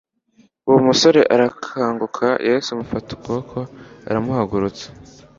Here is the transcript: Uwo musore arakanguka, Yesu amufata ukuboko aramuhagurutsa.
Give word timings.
Uwo 0.67 0.77
musore 0.87 1.19
arakanguka, 1.33 2.27
Yesu 2.49 2.67
amufata 2.71 3.09
ukuboko 3.13 3.57
aramuhagurutsa. 4.09 4.85